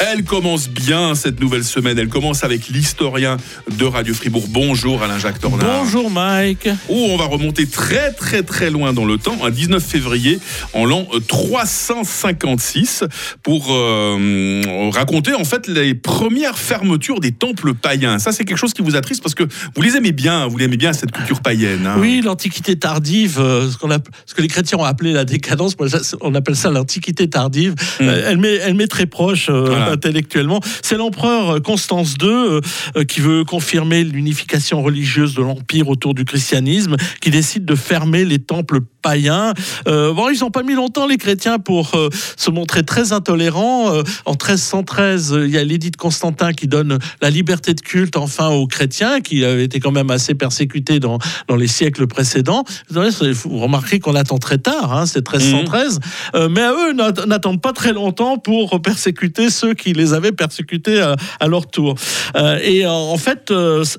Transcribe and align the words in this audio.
Elle 0.00 0.22
commence 0.22 0.68
bien 0.68 1.14
cette 1.16 1.40
nouvelle 1.40 1.64
semaine. 1.64 1.98
Elle 1.98 2.08
commence 2.08 2.44
avec 2.44 2.68
l'historien 2.68 3.36
de 3.76 3.84
Radio 3.84 4.14
Fribourg. 4.14 4.44
Bonjour 4.48 5.02
Alain-Jacques 5.02 5.40
Tornard. 5.40 5.82
Bonjour 5.82 6.08
Mike. 6.10 6.68
Oh, 6.88 7.08
on 7.10 7.16
va 7.16 7.24
remonter 7.24 7.66
très 7.66 8.12
très 8.12 8.42
très 8.44 8.70
loin 8.70 8.92
dans 8.92 9.04
le 9.04 9.18
temps, 9.18 9.36
un 9.42 9.50
19 9.50 9.82
février 9.84 10.38
en 10.72 10.84
l'an 10.84 11.06
356 11.26 13.04
pour 13.42 13.66
euh, 13.72 14.62
raconter 14.92 15.34
en 15.34 15.44
fait 15.44 15.66
les 15.66 15.94
premières 15.94 16.58
fermetures 16.58 17.18
des 17.18 17.32
temples 17.32 17.74
païens. 17.74 18.18
Ça 18.20 18.30
c'est 18.30 18.44
quelque 18.44 18.58
chose 18.58 18.74
qui 18.74 18.82
vous 18.82 18.94
attriste 18.94 19.22
parce 19.22 19.34
que 19.34 19.44
vous 19.74 19.82
les 19.82 19.96
aimez 19.96 20.12
bien, 20.12 20.46
vous 20.46 20.58
l'aimez 20.58 20.76
bien 20.76 20.92
cette 20.92 21.10
culture 21.12 21.40
païenne. 21.40 21.86
hein. 21.86 21.96
Oui, 21.98 22.22
l'Antiquité 22.24 22.76
tardive, 22.78 23.38
euh, 23.40 23.68
ce, 23.68 23.76
que 24.34 24.42
les 24.42 24.48
chrétiens 24.48 24.78
ont 24.78 24.84
appelé 24.84 25.12
la 25.12 25.24
décadence, 25.24 25.74
on 26.20 26.34
appelle 26.36 26.56
ça 26.56 26.70
l'Antiquité 26.70 27.28
tardive. 27.28 27.74
Euh, 28.00 28.22
elle 28.64 28.74
m'est 28.74 28.86
très 28.86 29.06
proche 29.06 29.48
euh, 29.50 29.66
Hmm. 29.68 29.70
Voilà. 29.87 29.87
Intellectuellement. 29.88 30.60
C'est 30.82 30.96
l'empereur 30.96 31.56
euh, 31.56 31.60
Constance 31.60 32.14
II 32.22 32.28
euh, 32.28 32.60
euh, 32.96 33.04
qui 33.04 33.20
veut 33.20 33.44
confirmer 33.44 34.04
l'unification 34.04 34.82
religieuse 34.82 35.34
de 35.34 35.42
l'Empire 35.42 35.88
autour 35.88 36.14
du 36.14 36.24
christianisme, 36.24 36.96
qui 37.20 37.30
décide 37.30 37.64
de 37.64 37.74
fermer 37.74 38.24
les 38.24 38.38
temples 38.38 38.80
païens. 39.02 39.54
Euh, 39.86 40.12
bon, 40.12 40.28
ils 40.30 40.40
n'ont 40.40 40.50
pas 40.50 40.62
mis 40.62 40.74
longtemps, 40.74 41.06
les 41.06 41.16
chrétiens, 41.16 41.58
pour 41.58 41.94
euh, 41.94 42.08
se 42.36 42.50
montrer 42.50 42.82
très 42.82 43.12
intolérants. 43.12 43.92
Euh, 43.94 44.02
en 44.24 44.32
1313, 44.32 45.32
euh, 45.32 45.46
il 45.46 45.52
y 45.52 45.58
a 45.58 45.64
l'édit 45.64 45.90
de 45.90 45.96
Constantin 45.96 46.52
qui 46.52 46.66
donne 46.66 46.98
la 47.22 47.30
liberté 47.30 47.74
de 47.74 47.80
culte 47.80 48.16
enfin 48.16 48.48
aux 48.48 48.66
chrétiens, 48.66 49.20
qui 49.20 49.44
avaient 49.44 49.64
été 49.64 49.80
quand 49.80 49.92
même 49.92 50.10
assez 50.10 50.34
persécutés 50.34 51.00
dans, 51.00 51.18
dans 51.48 51.56
les 51.56 51.66
siècles 51.68 52.06
précédents. 52.06 52.64
Vous 52.90 53.58
remarquez 53.58 53.98
qu'on 54.00 54.14
attend 54.14 54.38
très 54.38 54.58
tard, 54.58 54.92
hein, 54.92 55.06
c'est 55.06 55.26
1313. 55.28 56.00
Euh, 56.34 56.48
mais 56.48 56.62
à 56.62 56.72
eux 56.72 56.92
n'att- 56.92 57.26
n'attendent 57.26 57.62
pas 57.62 57.72
très 57.72 57.92
longtemps 57.92 58.38
pour 58.38 58.80
persécuter 58.82 59.50
ceux 59.50 59.74
qui 59.74 59.92
les 59.92 60.12
avaient 60.14 60.32
persécutés 60.32 61.00
à, 61.00 61.16
à 61.40 61.46
leur 61.46 61.66
tour. 61.66 61.94
Et 62.62 62.86
en 62.86 63.16
fait, 63.16 63.52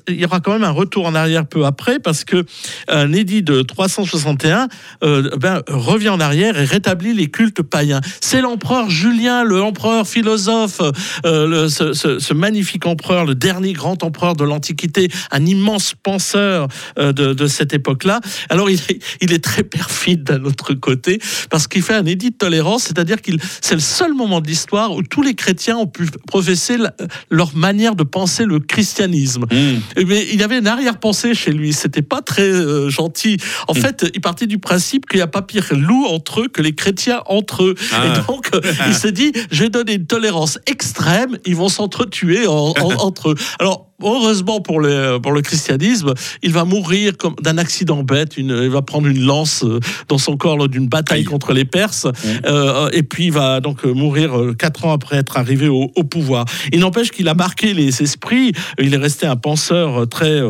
il 0.08 0.14
y 0.20 0.24
aura 0.24 0.40
quand 0.40 0.52
même 0.52 0.64
un 0.64 0.70
retour 0.70 1.06
en 1.06 1.14
arrière 1.14 1.46
peu 1.46 1.64
après, 1.64 1.98
parce 1.98 2.24
que 2.24 2.44
un 2.88 3.12
édit 3.12 3.42
de 3.42 3.62
361 3.62 4.68
euh, 5.02 5.30
ben, 5.36 5.62
revient 5.68 6.08
en 6.10 6.20
arrière 6.20 6.58
et 6.58 6.64
rétablit 6.64 7.14
les 7.14 7.28
cultes 7.28 7.62
païens. 7.62 8.00
C'est 8.20 8.40
l'empereur 8.40 8.90
Julien, 8.90 9.44
le 9.44 9.62
empereur 9.62 10.06
philosophe, 10.06 10.80
euh, 11.24 11.46
le- 11.46 11.68
ce, 11.68 11.92
ce- 11.92 12.18
ce 12.18 12.34
magnifique 12.34 12.86
empereur, 12.86 13.24
le 13.24 13.34
dernier 13.34 13.72
grand 13.72 14.02
empereur 14.02 14.34
de 14.36 14.44
l'Antiquité, 14.44 15.08
un 15.30 15.46
immense 15.46 15.94
penseur 16.02 16.68
euh, 16.98 17.12
de, 17.12 17.32
de 17.32 17.46
cette 17.46 17.72
époque-là. 17.72 18.20
Alors 18.48 18.68
il 18.70 18.80
est, 18.88 19.02
il 19.20 19.32
est 19.32 19.42
très 19.44 19.62
perfide 19.62 20.24
d'un 20.24 20.44
autre 20.44 20.74
côté, 20.74 21.20
parce 21.50 21.66
qu'il 21.66 21.82
fait 21.82 21.94
un 21.94 22.06
édit 22.06 22.30
de 22.30 22.36
tolérance, 22.36 22.84
c'est-à-dire 22.84 23.20
qu'il 23.22 23.38
c'est 23.60 23.74
le 23.74 23.80
seul 23.80 24.12
moment 24.14 24.40
de 24.40 24.46
l'histoire 24.48 24.92
où 24.92 25.02
tous 25.02 25.22
les 25.22 25.34
chrétiens 25.34 25.76
ont 25.76 25.86
pu 25.86 26.06
professer 26.26 26.76
la- 26.76 26.94
leur 27.30 27.54
manière 27.56 27.94
de 27.94 28.02
penser 28.04 28.44
le 28.44 28.58
christianisme. 28.60 29.44
Mmh. 29.50 30.02
Mais 30.06 30.26
il 30.32 30.40
y 30.40 30.42
avait 30.42 30.58
une 30.58 30.66
arrière-pensée 30.66 31.34
chez 31.34 31.52
lui. 31.52 31.72
C'était 31.72 32.02
pas 32.02 32.22
très 32.22 32.50
gentil. 32.90 33.36
En 33.68 33.74
fait, 33.74 34.06
il 34.14 34.20
partait 34.20 34.46
du 34.46 34.58
principe 34.58 34.89
qu'il 34.98 35.18
n'y 35.18 35.22
a 35.22 35.26
pas 35.26 35.42
pire 35.42 35.66
loup 35.72 36.06
entre 36.06 36.40
eux 36.42 36.48
que 36.48 36.62
les 36.62 36.74
chrétiens 36.74 37.22
entre 37.26 37.62
eux. 37.64 37.74
Ah. 37.92 38.06
Et 38.06 38.26
donc, 38.26 38.48
euh, 38.54 38.60
il 38.88 38.94
s'est 38.94 39.12
dit, 39.12 39.32
je 39.50 39.62
vais 39.64 39.68
donner 39.70 39.94
une 39.94 40.06
tolérance 40.06 40.58
extrême. 40.66 41.38
Ils 41.46 41.56
vont 41.56 41.68
s'entretuer 41.68 42.46
en- 42.46 42.74
en- 42.80 42.94
entre 43.06 43.30
eux. 43.30 43.34
Alors. 43.58 43.89
Heureusement 44.02 44.60
pour 44.60 44.80
le, 44.80 45.18
pour 45.18 45.32
le 45.32 45.42
christianisme, 45.42 46.14
il 46.42 46.52
va 46.52 46.64
mourir 46.64 47.16
comme 47.16 47.34
d'un 47.42 47.58
accident 47.58 48.02
bête. 48.02 48.36
Une, 48.36 48.58
il 48.62 48.70
va 48.70 48.82
prendre 48.82 49.06
une 49.06 49.24
lance 49.24 49.64
euh, 49.64 49.80
dans 50.08 50.18
son 50.18 50.36
corps 50.36 50.56
lors 50.56 50.68
d'une 50.68 50.88
bataille 50.88 51.24
contre 51.24 51.52
les 51.52 51.64
Perses. 51.64 52.06
Euh, 52.46 52.88
et 52.92 53.02
puis 53.02 53.26
il 53.26 53.32
va 53.32 53.60
donc 53.60 53.84
euh, 53.84 53.92
mourir 53.92 54.32
quatre 54.58 54.84
ans 54.84 54.92
après 54.92 55.16
être 55.16 55.36
arrivé 55.36 55.68
au, 55.68 55.90
au 55.94 56.04
pouvoir. 56.04 56.44
Il 56.72 56.80
n'empêche 56.80 57.10
qu'il 57.10 57.28
a 57.28 57.34
marqué 57.34 57.74
les 57.74 58.02
esprits. 58.02 58.52
Il 58.78 58.94
est 58.94 58.98
resté 58.98 59.26
un 59.26 59.36
penseur 59.36 60.08
très 60.08 60.40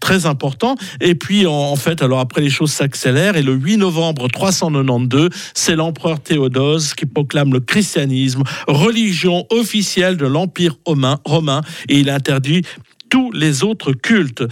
très 0.00 0.26
important. 0.26 0.74
Et 1.00 1.14
puis 1.14 1.46
en, 1.46 1.52
en 1.52 1.76
fait, 1.76 2.02
alors 2.02 2.20
après 2.20 2.40
les 2.40 2.50
choses 2.50 2.72
s'accélèrent 2.72 3.36
et 3.36 3.42
le 3.42 3.54
8 3.54 3.78
novembre 3.78 4.28
392, 4.28 5.30
c'est 5.54 5.76
l'empereur 5.76 6.20
Théodose 6.20 6.94
qui 6.94 7.06
proclame 7.06 7.52
le 7.52 7.60
christianisme 7.60 8.42
religion 8.66 9.46
officielle 9.50 10.16
de 10.16 10.26
l'empire 10.26 10.76
romain. 10.84 11.18
romain 11.24 11.62
et 11.88 11.98
il 11.98 12.10
interdit 12.10 12.62
tous 13.08 13.30
les 13.32 13.62
autres 13.64 13.92
cultes. 13.92 14.42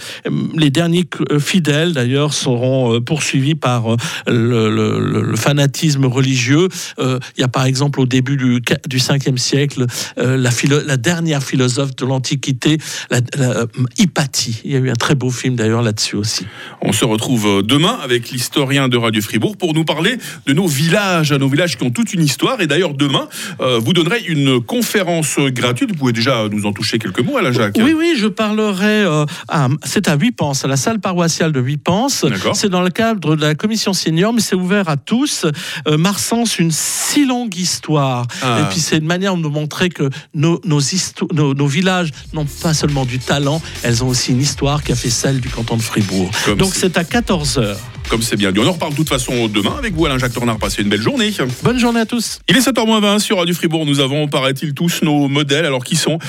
Les 0.57 0.71
derniers 0.71 1.05
euh, 1.31 1.39
fidèles, 1.39 1.93
d'ailleurs, 1.93 2.33
seront 2.35 2.95
euh, 2.95 3.01
poursuivis 3.01 3.55
par 3.55 3.93
euh, 3.93 3.97
le, 4.27 4.71
le- 4.71 4.99
le- 5.01 5.23
le 5.23 5.37
fanatisme 5.37 6.05
religieux. 6.07 6.69
Euh, 6.99 7.19
Il 7.37 7.41
y 7.41 7.45
a 7.45 7.49
par 7.49 7.65
exemple 7.65 8.01
au 8.01 8.07
début 8.07 8.37
du, 8.37 8.61
du 8.89 8.99
5e 8.99 9.37
siècle 9.37 9.87
euh, 10.19 10.37
la, 10.37 10.51
philo- 10.51 10.83
la 10.85 10.97
dernière 10.97 11.43
philosophe 11.43 11.95
de 11.97 12.05
l'Antiquité, 12.07 12.79
la, 13.11 13.21
la- 13.37 13.67
Hypatie. 13.99 14.61
Il 14.65 14.73
y 14.73 14.77
a 14.77 14.79
eu 14.79 14.91
un 14.91 14.95
très 14.95 15.15
beau 15.15 15.31
film 15.31 15.57
d'ailleurs 15.57 15.83
là-dessus 15.83 16.17
aussi. 16.17 16.47
On 16.83 16.93
se 16.93 17.05
retrouve 17.05 17.63
demain 17.63 17.99
avec 18.03 18.31
l'historien 18.31 18.89
de 18.89 18.97
Radio 18.97 19.21
Fribourg 19.23 19.57
pour 19.57 19.75
nous 19.75 19.85
parler 19.85 20.17
de 20.47 20.53
nos 20.53 20.67
villages, 20.67 21.33
nos 21.33 21.49
villages 21.49 21.77
qui 21.77 21.85
ont 21.85 21.91
toute 21.91 22.13
une 22.15 22.23
histoire. 22.23 22.61
Et 22.61 22.67
d'ailleurs, 22.67 22.95
demain, 22.95 23.29
euh, 23.61 23.79
vous 23.79 23.93
donnerez 23.93 24.21
une 24.27 24.61
conférence 24.61 25.39
gratuite. 25.39 25.91
Vous 25.91 25.97
pouvez 25.97 26.13
déjà 26.13 26.49
nous 26.51 26.67
en 26.67 26.73
toucher 26.73 26.99
quelques 26.99 27.21
mots, 27.21 27.37
Alain 27.37 27.53
Jacques. 27.53 27.77
Oui, 27.79 27.95
oui, 27.97 28.15
je 28.19 28.27
parlerai. 28.47 29.03
euh, 29.05 29.25
à- 29.49 29.69
c'est 29.85 30.09
à 30.09 30.15
Huipens, 30.17 30.65
à 30.65 30.69
la 30.69 30.77
salle 30.77 31.01
paroissiale 31.01 31.53
de 31.53 31.61
Huipens. 31.61 32.25
D'accord. 32.25 32.55
C'est 32.57 32.69
dans 32.69 32.83
le 32.83 32.91
cadre 32.91 33.37
de 33.37 33.41
la 33.41 33.55
commission 33.55 33.93
senior, 33.93 34.33
mais 34.33 34.41
c'est 34.41 34.55
ouvert 34.57 34.89
à 34.89 34.97
tous. 34.97 35.47
Euh, 35.89 35.97
Marsens, 35.99 36.59
une 36.59 36.71
si 36.71 37.27
longue 37.27 37.57
histoire. 37.57 38.27
Ah. 38.43 38.61
Et 38.61 38.65
puis 38.73 38.81
c'est 38.81 38.99
une 38.99 39.07
manière 39.07 39.37
de 39.37 39.41
nous 39.43 39.51
montrer 39.51 39.89
que 39.89 40.09
nos, 40.35 40.61
nos, 40.65 40.81
histo- 40.81 41.33
nos, 41.35 41.55
nos 41.55 41.67
villages 41.67 42.11
n'ont 42.33 42.47
pas 42.63 42.75
seulement 42.75 43.05
du 43.05 43.19
talent, 43.19 43.61
elles 43.83 44.05
ont 44.05 44.09
aussi 44.09 44.33
une 44.33 44.41
histoire 44.41 44.83
qui 44.83 44.93
a 44.93 44.97
fait 44.97 45.11
celle 45.11 45.41
du 45.41 45.49
canton 45.49 45.77
de 45.77 45.83
Fribourg. 45.83 46.31
Comme 46.45 46.59
Donc 46.59 46.75
c'est- 46.75 46.81
c'est 46.81 46.99
à 46.99 47.05
14h. 47.05 47.77
Comme 48.09 48.23
c'est 48.23 48.37
bien 48.37 48.53
dit. 48.53 48.61
On 48.61 48.69
en 48.69 48.73
reparle 48.73 48.93
de 48.93 48.97
toute 48.97 49.09
façon 49.09 49.49
demain 49.49 49.75
avec 49.79 49.93
vous, 49.95 50.07
Alain 50.07 50.17
Jacques 50.17 50.33
Tornard. 50.33 50.59
Passez 50.59 50.83
une 50.83 50.89
belle 50.89 51.03
journée. 51.03 51.33
Bonne 51.65 51.79
journée 51.81 51.99
à 51.99 52.07
tous. 52.07 52.39
Il 52.49 52.57
est 52.57 52.61
7h20 52.61 53.19
sur 53.19 53.39
Radio 53.39 53.53
Fribourg. 53.53 53.85
Nous 53.85 53.99
avons, 53.99 54.29
paraît-il, 54.29 54.75
tous 54.75 55.03
nos 55.03 55.27
modèles. 55.27 55.65
Alors, 55.67 55.83
qui 55.83 55.97
sont 55.97 56.21